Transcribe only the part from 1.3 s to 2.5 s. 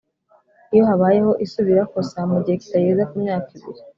isubirakosa mu